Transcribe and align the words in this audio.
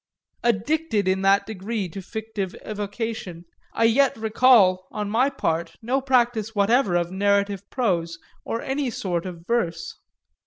Addicted 0.41 1.07
in 1.07 1.21
that 1.21 1.45
degree 1.45 1.87
to 1.89 2.01
fictive 2.01 2.55
evocation, 2.65 3.45
I 3.71 3.83
yet 3.83 4.17
recall, 4.17 4.87
on 4.89 5.11
my 5.11 5.29
part, 5.29 5.75
no 5.79 6.01
practice 6.01 6.55
whatever 6.55 6.95
of 6.95 7.11
narrative 7.11 7.69
prose 7.69 8.17
or 8.43 8.63
any 8.63 8.89
sort 8.89 9.27
of 9.27 9.45
verse. 9.45 9.99